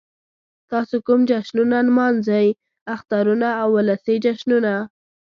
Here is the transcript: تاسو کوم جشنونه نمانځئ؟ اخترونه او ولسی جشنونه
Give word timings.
تاسو 0.71 0.95
کوم 1.07 1.19
جشنونه 1.29 1.77
نمانځئ؟ 1.87 2.47
اخترونه 2.95 3.47
او 3.61 3.67
ولسی 3.77 4.15
جشنونه 4.25 4.73